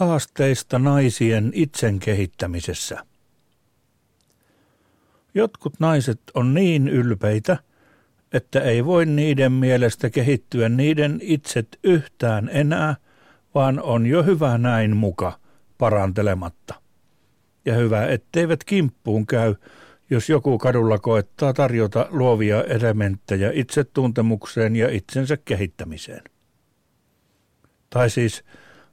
Haasteista 0.00 0.78
naisien 0.78 1.50
itsen 1.54 1.98
kehittämisessä. 1.98 3.04
Jotkut 5.34 5.80
naiset 5.80 6.20
on 6.34 6.54
niin 6.54 6.88
ylpeitä, 6.88 7.58
että 8.32 8.60
ei 8.60 8.84
voi 8.84 9.06
niiden 9.06 9.52
mielestä 9.52 10.10
kehittyä 10.10 10.68
niiden 10.68 11.18
itset 11.22 11.78
yhtään 11.84 12.50
enää, 12.52 12.96
vaan 13.54 13.82
on 13.82 14.06
jo 14.06 14.22
hyvä 14.22 14.58
näin 14.58 14.96
muka 14.96 15.38
parantelematta. 15.78 16.74
Ja 17.64 17.74
hyvä, 17.74 18.06
etteivät 18.06 18.64
kimppuun 18.64 19.26
käy, 19.26 19.54
jos 20.10 20.28
joku 20.28 20.58
kadulla 20.58 20.98
koettaa 20.98 21.52
tarjota 21.52 22.06
luovia 22.10 22.64
elementtejä 22.64 23.50
itsetuntemukseen 23.54 24.76
ja 24.76 24.90
itsensä 24.90 25.36
kehittämiseen. 25.36 26.24
Tai 27.90 28.10
siis 28.10 28.44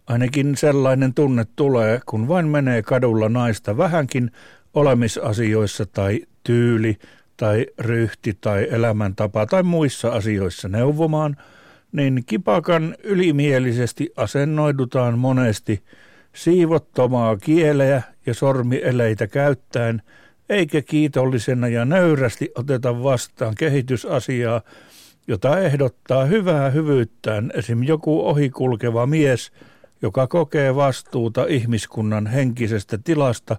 ainakin 0.07 0.57
sellainen 0.57 1.13
tunne 1.13 1.45
tulee, 1.55 1.99
kun 2.05 2.27
vain 2.27 2.47
menee 2.47 2.81
kadulla 2.81 3.29
naista 3.29 3.77
vähänkin 3.77 4.31
olemisasioissa 4.73 5.85
tai 5.85 6.21
tyyli 6.43 6.97
tai 7.37 7.65
ryhti 7.79 8.37
tai 8.41 8.67
elämäntapa 8.71 9.45
tai 9.45 9.63
muissa 9.63 10.09
asioissa 10.09 10.67
neuvomaan, 10.67 11.37
niin 11.91 12.23
kipakan 12.25 12.95
ylimielisesti 13.03 14.09
asennoidutaan 14.15 15.19
monesti 15.19 15.83
siivottomaa 16.33 17.37
kieleä 17.37 18.01
ja 18.25 18.33
sormieleitä 18.33 19.27
käyttäen, 19.27 20.01
eikä 20.49 20.81
kiitollisena 20.81 21.67
ja 21.67 21.85
nöyrästi 21.85 22.51
oteta 22.55 23.03
vastaan 23.03 23.55
kehitysasiaa, 23.57 24.61
jota 25.27 25.59
ehdottaa 25.59 26.25
hyvää 26.25 26.69
hyvyyttään 26.69 27.51
esim. 27.53 27.83
joku 27.83 28.27
ohikulkeva 28.27 29.05
mies, 29.05 29.51
joka 30.01 30.27
kokee 30.27 30.75
vastuuta 30.75 31.45
ihmiskunnan 31.49 32.27
henkisestä 32.27 32.97
tilasta 32.97 33.57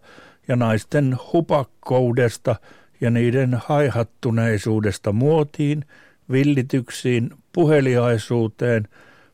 ja 0.48 0.56
naisten 0.56 1.16
hupakkoudesta 1.32 2.56
ja 3.00 3.10
niiden 3.10 3.60
haihattuneisuudesta 3.66 5.12
muotiin, 5.12 5.84
villityksiin, 6.32 7.30
puheliaisuuteen, 7.52 8.88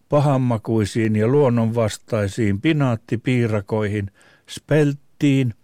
pahammakuisiin 0.09 1.17
ja 1.17 1.29
luonnonvastaisiin 1.29 2.61
pinaattipiirakoihin, 2.61 4.11
spelttiin, 4.51 5.55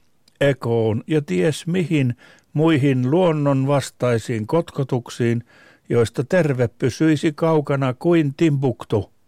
ekoon 0.41 1.03
ja 1.07 1.23
ties 1.23 1.67
mihin 1.67 2.17
muihin 2.53 3.11
luonnonvastaisiin 3.11 4.47
kotkotuksiin, 4.47 5.45
joista 5.89 6.25
terve 6.25 6.69
pysyisi 6.69 7.33
kaukana 7.33 7.95
kuin 7.95 8.35
Timbuktu. 8.37 9.20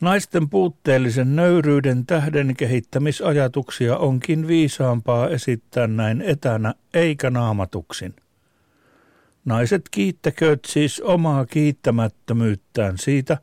Naisten 0.00 0.48
puutteellisen 0.48 1.36
nöyryyden 1.36 2.06
tähden 2.06 2.56
kehittämisajatuksia 2.56 3.96
onkin 3.96 4.46
viisaampaa 4.46 5.28
esittää 5.28 5.86
näin 5.86 6.22
etänä 6.22 6.74
eikä 6.94 7.30
naamatuksin. 7.30 8.14
Naiset 9.44 9.82
kiittäkööt 9.90 10.64
siis 10.66 11.00
omaa 11.00 11.46
kiittämättömyyttään 11.46 12.98
siitä, 12.98 13.38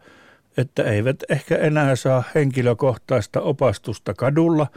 että 0.57 0.83
eivät 0.83 1.23
ehkä 1.29 1.57
enää 1.57 1.95
saa 1.95 2.23
henkilökohtaista 2.35 3.41
opastusta 3.41 4.13
kadulla, 4.13 4.67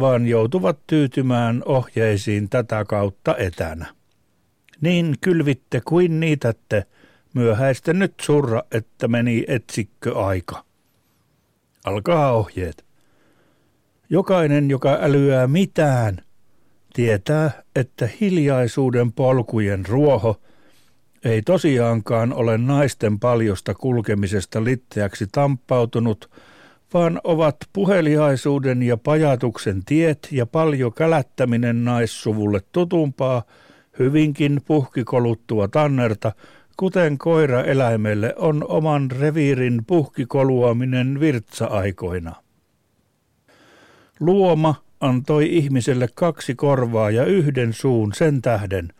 vaan 0.00 0.26
joutuvat 0.26 0.78
tyytymään 0.86 1.62
ohjeisiin 1.64 2.48
tätä 2.48 2.84
kautta 2.84 3.36
etänä. 3.36 3.86
Niin 4.80 5.14
kylvitte 5.20 5.80
kuin 5.84 6.20
niitätte, 6.20 6.86
myöhäistä 7.34 7.92
nyt 7.92 8.14
surra, 8.22 8.62
että 8.72 9.08
meni 9.08 9.44
etsikkö 9.48 10.24
aika. 10.24 10.64
Alkaa 11.84 12.32
ohjeet. 12.32 12.84
Jokainen, 14.10 14.70
joka 14.70 14.98
älyää 15.00 15.46
mitään, 15.46 16.18
tietää, 16.94 17.62
että 17.76 18.08
hiljaisuuden 18.20 19.12
polkujen 19.12 19.86
ruoho 19.86 20.40
ei 21.24 21.42
tosiaankaan 21.42 22.32
ole 22.32 22.58
naisten 22.58 23.18
paljosta 23.18 23.74
kulkemisesta 23.74 24.64
litteäksi 24.64 25.26
tamppautunut, 25.32 26.30
vaan 26.94 27.20
ovat 27.24 27.56
puheliaisuuden 27.72 28.82
ja 28.82 28.96
pajatuksen 28.96 29.84
tiet 29.84 30.28
ja 30.30 30.46
paljon 30.46 30.92
kälättäminen 30.92 31.84
naissuvulle 31.84 32.60
tutumpaa, 32.72 33.42
hyvinkin 33.98 34.60
puhkikoluttua 34.66 35.68
tannerta– 35.68 36.32
kuten 36.76 37.18
koira 37.18 37.62
eläimelle 37.64 38.34
on 38.36 38.64
oman 38.68 39.10
reviirin 39.10 39.82
puhkikoluaminen 39.86 41.20
virtsa-aikoina. 41.20 42.34
Luoma 44.20 44.74
antoi 45.00 45.56
ihmiselle 45.56 46.08
kaksi 46.14 46.54
korvaa 46.54 47.10
ja 47.10 47.24
yhden 47.24 47.72
suun 47.72 48.12
sen 48.14 48.42
tähden, 48.42 48.92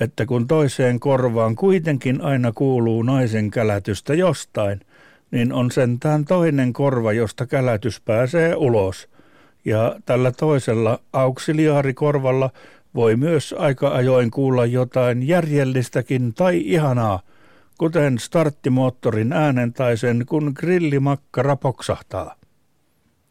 että 0.00 0.26
kun 0.26 0.46
toiseen 0.46 1.00
korvaan 1.00 1.56
kuitenkin 1.56 2.20
aina 2.20 2.52
kuuluu 2.52 3.02
naisen 3.02 3.50
kälätystä 3.50 4.14
jostain, 4.14 4.80
niin 5.30 5.52
on 5.52 5.70
sentään 5.70 6.24
toinen 6.24 6.72
korva, 6.72 7.12
josta 7.12 7.46
kälätys 7.46 8.00
pääsee 8.00 8.54
ulos. 8.54 9.08
Ja 9.64 9.96
tällä 10.06 10.32
toisella 10.32 10.98
auksiliaarikorvalla 11.12 12.50
voi 12.94 13.16
myös 13.16 13.54
aika 13.58 13.88
ajoin 13.88 14.30
kuulla 14.30 14.66
jotain 14.66 15.28
järjellistäkin 15.28 16.34
tai 16.34 16.62
ihanaa, 16.64 17.20
kuten 17.78 18.18
starttimoottorin 18.18 19.32
äänen 19.32 19.72
tai 19.72 19.96
sen 19.96 20.26
kun 20.26 20.52
grillimakka 20.56 21.42
rapoksahtaa. 21.42 22.36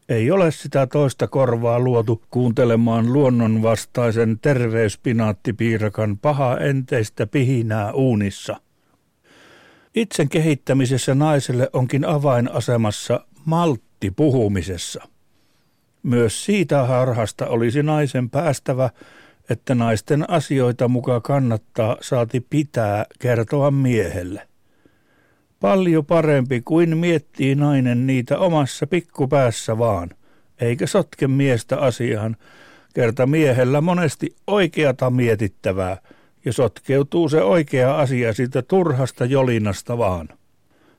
Ei 0.08 0.30
ole 0.30 0.50
sitä 0.50 0.86
toista 0.86 1.28
korvaa 1.28 1.80
luotu 1.80 2.22
kuuntelemaan 2.30 3.12
luonnonvastaisen 3.12 4.38
terveyspinaattipiirakan 4.42 6.18
paha 6.18 6.58
enteistä 6.58 7.26
pihinää 7.26 7.92
uunissa. 7.92 8.60
Itsen 9.94 10.28
kehittämisessä 10.28 11.14
naiselle 11.14 11.70
onkin 11.72 12.04
avainasemassa 12.04 13.26
maltti 13.44 14.10
puhumisessa. 14.10 15.08
Myös 16.02 16.44
siitä 16.44 16.82
harhasta 16.82 17.46
olisi 17.46 17.82
naisen 17.82 18.30
päästävä 18.30 18.90
että 19.50 19.74
naisten 19.74 20.30
asioita 20.30 20.88
mukaan 20.88 21.22
kannattaa 21.22 21.96
saati 22.00 22.46
pitää 22.50 23.06
kertoa 23.18 23.70
miehelle. 23.70 24.48
Paljon 25.60 26.06
parempi 26.06 26.60
kuin 26.64 26.96
miettii 26.96 27.54
nainen 27.54 28.06
niitä 28.06 28.38
omassa 28.38 28.86
pikkupäässä 28.86 29.78
vaan, 29.78 30.10
eikä 30.60 30.86
sotke 30.86 31.28
miestä 31.28 31.78
asiaan, 31.78 32.36
kerta 32.94 33.26
miehellä 33.26 33.80
monesti 33.80 34.36
oikeata 34.46 35.10
mietittävää, 35.10 35.96
ja 36.44 36.52
sotkeutuu 36.52 37.28
se 37.28 37.42
oikea 37.42 37.98
asia 37.98 38.32
siitä 38.32 38.62
turhasta 38.62 39.24
jolinasta 39.24 39.98
vaan. 39.98 40.28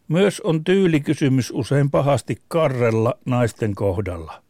Myös 0.07 0.41
on 0.41 0.63
tyylikysymys 0.63 1.51
usein 1.51 1.91
pahasti 1.91 2.37
karrella 2.47 3.13
naisten 3.25 3.75
kohdalla. 3.75 4.44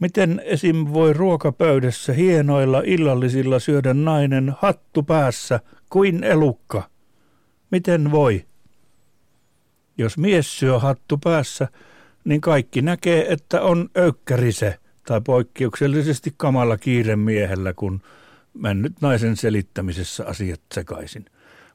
Miten 0.00 0.42
esim. 0.44 0.86
voi 0.92 1.12
ruokapöydässä 1.12 2.12
hienoilla 2.12 2.82
illallisilla 2.84 3.58
syödä 3.58 3.94
nainen 3.94 4.54
hattu 4.58 5.02
päässä 5.02 5.60
kuin 5.90 6.24
elukka? 6.24 6.82
Miten 7.70 8.10
voi? 8.10 8.44
Jos 9.98 10.18
mies 10.18 10.58
syö 10.58 10.78
hattu 10.78 11.18
päässä, 11.18 11.68
niin 12.24 12.40
kaikki 12.40 12.82
näkee, 12.82 13.32
että 13.32 13.62
on 13.62 13.90
öykkärise 13.98 14.78
tai 15.06 15.20
poikkeuksellisesti 15.20 16.34
kamala 16.36 16.76
kiire 16.76 17.16
miehellä, 17.16 17.72
kun 17.72 18.00
mennyt 18.54 18.92
naisen 19.00 19.36
selittämisessä 19.36 20.26
asiat 20.26 20.60
sekaisin. 20.74 21.24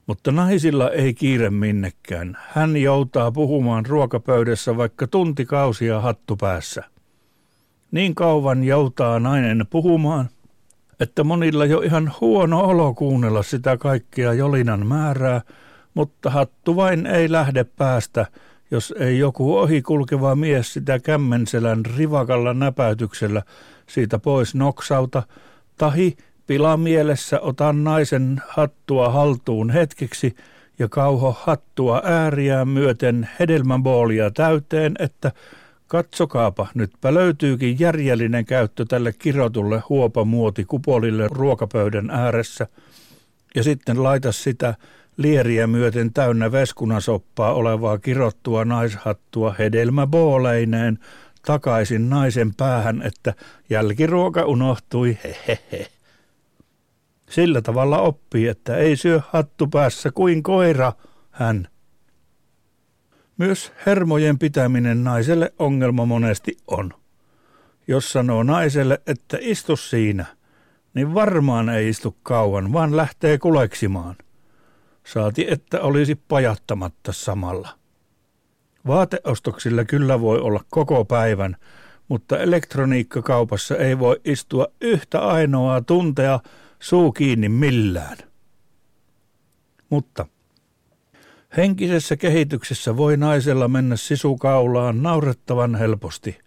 Mutta 0.07 0.31
naisilla 0.31 0.91
ei 0.91 1.13
kiire 1.13 1.49
minnekään. 1.49 2.37
Hän 2.47 2.77
joutaa 2.77 3.31
puhumaan 3.31 3.85
ruokapöydässä 3.85 4.77
vaikka 4.77 5.07
tuntikausia 5.07 6.01
hattu 6.01 6.35
päässä. 6.35 6.94
Niin 7.91 8.15
kauan 8.15 8.63
joutaa 8.63 9.19
nainen 9.19 9.65
puhumaan, 9.69 10.29
että 10.99 11.23
monilla 11.23 11.65
jo 11.65 11.81
ihan 11.81 12.11
huono 12.21 12.61
olo 12.61 12.93
kuunnella 12.93 13.43
sitä 13.43 13.77
kaikkea 13.77 14.33
jolinan 14.33 14.87
määrää, 14.87 15.41
mutta 15.93 16.29
hattu 16.29 16.75
vain 16.75 17.05
ei 17.05 17.31
lähde 17.31 17.63
päästä, 17.63 18.25
jos 18.71 18.93
ei 18.99 19.19
joku 19.19 19.57
ohikulkeva 19.57 20.35
mies 20.35 20.73
sitä 20.73 20.99
kämmenselän 20.99 21.85
rivakalla 21.97 22.53
näpäytyksellä 22.53 23.41
siitä 23.89 24.19
pois 24.19 24.55
noksauta, 24.55 25.23
tahi 25.77 26.17
pilamielessä 26.47 27.39
otan 27.39 27.83
naisen 27.83 28.41
hattua 28.47 29.09
haltuun 29.09 29.69
hetkeksi 29.69 30.35
ja 30.79 30.87
kauho 30.89 31.37
hattua 31.39 32.01
ääriään 32.03 32.67
myöten 32.67 33.29
hedelmäboolia 33.39 34.31
täyteen, 34.31 34.95
että 34.99 35.31
Katsokaapa, 35.87 36.67
nytpä 36.73 37.13
löytyykin 37.13 37.79
järjellinen 37.79 38.45
käyttö 38.45 38.85
tälle 38.85 39.13
kirotulle 39.13 39.83
huopamuoti 39.89 40.65
kupolille 40.65 41.27
ruokapöydän 41.27 42.09
ääressä. 42.09 42.67
Ja 43.55 43.63
sitten 43.63 44.03
laita 44.03 44.31
sitä 44.31 44.73
lieriä 45.17 45.67
myöten 45.67 46.13
täynnä 46.13 46.51
veskunasoppaa 46.51 47.53
olevaa 47.53 47.97
kirottua 47.97 48.65
naishattua 48.65 49.55
hedelmäbooleineen 49.59 50.99
takaisin 51.45 52.09
naisen 52.09 52.55
päähän, 52.55 53.01
että 53.01 53.33
jälkiruoka 53.69 54.45
unohtui, 54.45 55.17
hehehe. 55.23 55.87
Sillä 57.29 57.61
tavalla 57.61 57.99
oppii, 57.99 58.47
että 58.47 58.77
ei 58.77 58.95
syö 58.95 59.21
hattu 59.29 59.67
päässä 59.67 60.11
kuin 60.11 60.43
koira, 60.43 60.93
hän. 61.31 61.67
Myös 63.37 63.71
hermojen 63.85 64.39
pitäminen 64.39 65.03
naiselle 65.03 65.53
ongelma 65.59 66.05
monesti 66.05 66.57
on. 66.67 66.93
Jos 67.87 68.11
sanoo 68.11 68.43
naiselle, 68.43 69.01
että 69.07 69.37
istu 69.41 69.75
siinä, 69.75 70.25
niin 70.93 71.13
varmaan 71.13 71.69
ei 71.69 71.89
istu 71.89 72.17
kauan, 72.23 72.73
vaan 72.73 72.97
lähtee 72.97 73.37
kuleksimaan. 73.37 74.15
Saati, 75.05 75.47
että 75.49 75.81
olisi 75.81 76.15
pajattamatta 76.15 77.13
samalla. 77.13 77.69
Vaateostoksilla 78.87 79.85
kyllä 79.85 80.21
voi 80.21 80.39
olla 80.39 80.63
koko 80.69 81.05
päivän, 81.05 81.55
mutta 82.07 82.39
elektroniikkakaupassa 82.39 83.77
ei 83.77 83.99
voi 83.99 84.21
istua 84.25 84.67
yhtä 84.81 85.19
ainoaa 85.19 85.81
tuntea 85.81 86.39
suu 86.79 87.11
kiinni 87.11 87.49
millään. 87.49 88.17
Mutta 89.89 90.25
henkisessä 91.57 92.17
kehityksessä 92.17 92.97
voi 92.97 93.17
naisella 93.17 93.67
mennä 93.67 93.95
sisukaulaan 93.95 95.03
naurettavan 95.03 95.75
helposti. 95.75 96.39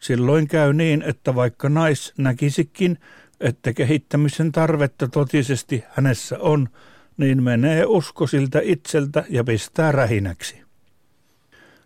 Silloin 0.00 0.48
käy 0.48 0.72
niin, 0.72 1.02
että 1.02 1.34
vaikka 1.34 1.68
nais 1.68 2.12
näkisikin, 2.18 2.98
että 3.40 3.72
kehittämisen 3.72 4.52
tarvetta 4.52 5.08
totisesti 5.08 5.84
hänessä 5.90 6.38
on, 6.38 6.68
niin 7.16 7.42
menee 7.42 7.84
usko 7.86 8.26
siltä 8.26 8.60
itseltä 8.62 9.24
ja 9.28 9.44
pistää 9.44 9.92
rähinäksi. 9.92 10.62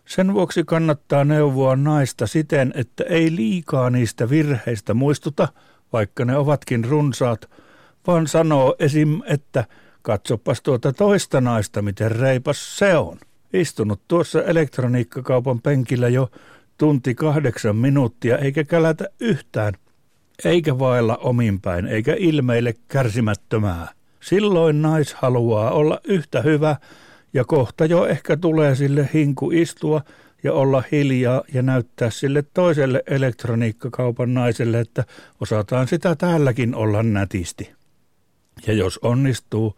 Sen 0.05 0.33
vuoksi 0.33 0.63
kannattaa 0.63 1.23
neuvoa 1.23 1.75
naista 1.75 2.27
siten, 2.27 2.73
että 2.75 3.03
ei 3.03 3.35
liikaa 3.35 3.89
niistä 3.89 4.29
virheistä 4.29 4.93
muistuta, 4.93 5.47
vaikka 5.93 6.25
ne 6.25 6.37
ovatkin 6.37 6.85
runsaat, 6.85 7.49
vaan 8.07 8.27
sanoo 8.27 8.75
esim. 8.79 9.21
että 9.25 9.65
katsopas 10.07 10.61
tuota 10.61 10.93
toista 10.93 11.41
naista, 11.41 11.81
miten 11.81 12.11
reipas 12.11 12.77
se 12.77 12.97
on. 12.97 13.17
Istunut 13.53 14.01
tuossa 14.07 14.43
elektroniikkakaupan 14.43 15.61
penkillä 15.61 16.07
jo 16.07 16.29
tunti 16.77 17.15
kahdeksan 17.15 17.75
minuuttia 17.75 18.37
eikä 18.37 18.63
kälätä 18.63 19.05
yhtään, 19.19 19.73
eikä 20.45 20.79
vailla 20.79 21.17
ominpäin, 21.17 21.87
eikä 21.87 22.15
ilmeille 22.19 22.73
kärsimättömää. 22.87 23.87
Silloin 24.19 24.81
nais 24.81 25.13
haluaa 25.13 25.71
olla 25.71 25.99
yhtä 26.03 26.41
hyvä 26.41 26.75
ja 27.33 27.43
kohta 27.45 27.85
jo 27.85 28.05
ehkä 28.05 28.37
tulee 28.37 28.75
sille 28.75 29.09
hinku 29.13 29.51
istua 29.51 30.01
ja 30.43 30.53
olla 30.53 30.83
hiljaa 30.91 31.41
ja 31.53 31.61
näyttää 31.61 32.09
sille 32.09 32.43
toiselle 32.53 33.03
elektroniikkakaupan 33.07 34.33
naiselle, 34.33 34.79
että 34.79 35.03
osataan 35.41 35.87
sitä 35.87 36.15
täälläkin 36.15 36.75
olla 36.75 37.03
nätisti. 37.03 37.76
Ja 38.67 38.73
jos 38.73 38.99
onnistuu, 39.01 39.75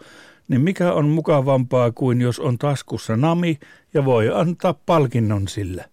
niin 0.47 0.61
mikä 0.61 0.93
on 0.93 1.09
mukavampaa 1.09 1.91
kuin 1.91 2.21
jos 2.21 2.39
on 2.39 2.57
taskussa 2.57 3.17
nami 3.17 3.59
ja 3.93 4.05
voi 4.05 4.29
antaa 4.33 4.73
palkinnon 4.73 5.47
sille. 5.47 5.85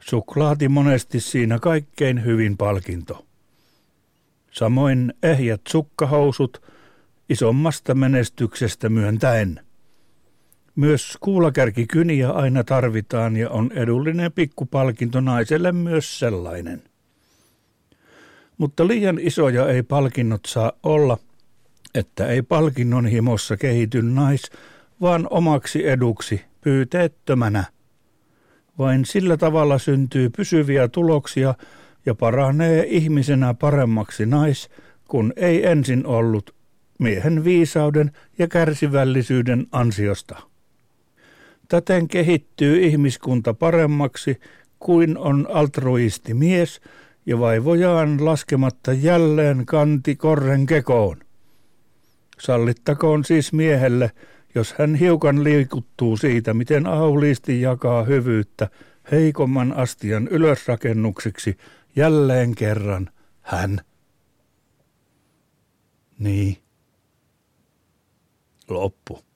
Suklaati 0.00 0.68
monesti 0.68 1.20
siinä 1.20 1.58
kaikkein 1.58 2.24
hyvin 2.24 2.56
palkinto. 2.56 3.26
Samoin 4.50 5.14
ehjät 5.22 5.60
sukkahousut 5.68 6.62
isommasta 7.28 7.94
menestyksestä 7.94 8.88
myöntäen. 8.88 9.60
Myös 10.76 11.18
kuulakärkikyniä 11.20 12.30
aina 12.30 12.64
tarvitaan 12.64 13.36
ja 13.36 13.50
on 13.50 13.70
edullinen 13.72 14.32
pikkupalkinto 14.32 15.20
naiselle 15.20 15.72
myös 15.72 16.18
sellainen. 16.18 16.82
Mutta 18.58 18.88
liian 18.88 19.18
isoja 19.18 19.68
ei 19.68 19.82
palkinnot 19.82 20.40
saa 20.46 20.72
olla, 20.82 21.18
että 21.94 22.26
ei 22.26 22.42
palkinnon 22.42 23.06
himossa 23.06 23.56
kehity 23.56 24.02
nais, 24.02 24.42
vaan 25.00 25.26
omaksi 25.30 25.88
eduksi 25.88 26.40
pyyteettömänä. 26.60 27.64
Vain 28.78 29.04
sillä 29.04 29.36
tavalla 29.36 29.78
syntyy 29.78 30.30
pysyviä 30.30 30.88
tuloksia 30.88 31.54
ja 32.06 32.14
paranee 32.14 32.86
ihmisenä 32.88 33.54
paremmaksi 33.54 34.26
nais, 34.26 34.68
kun 35.08 35.32
ei 35.36 35.66
ensin 35.66 36.06
ollut 36.06 36.54
miehen 36.98 37.44
viisauden 37.44 38.12
ja 38.38 38.48
kärsivällisyyden 38.48 39.66
ansiosta. 39.72 40.38
Täten 41.68 42.08
kehittyy 42.08 42.82
ihmiskunta 42.86 43.54
paremmaksi 43.54 44.40
kuin 44.78 45.18
on 45.18 45.46
altruisti 45.52 46.34
mies 46.34 46.80
ja 47.26 47.38
vaivojaan 47.38 48.24
laskematta 48.24 48.92
jälleen 48.92 49.66
kanti 49.66 50.16
korren 50.16 50.66
kekoon. 50.66 51.23
Sallittakoon 52.40 53.24
siis 53.24 53.52
miehelle, 53.52 54.10
jos 54.54 54.74
hän 54.78 54.94
hiukan 54.94 55.44
liikuttuu 55.44 56.16
siitä, 56.16 56.54
miten 56.54 56.86
auliisti 56.86 57.60
jakaa 57.60 58.04
hyvyyttä 58.04 58.70
heikomman 59.10 59.72
astian 59.72 60.28
ylösrakennuksiksi 60.28 61.56
jälleen 61.96 62.54
kerran 62.54 63.10
hän. 63.42 63.80
Niin. 66.18 66.56
Loppu. 68.68 69.33